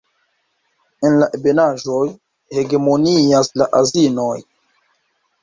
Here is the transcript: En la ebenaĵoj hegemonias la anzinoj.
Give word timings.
En 1.09 1.17
la 1.23 1.27
ebenaĵoj 1.39 1.99
hegemonias 2.57 3.53
la 3.63 3.69
anzinoj. 3.83 4.33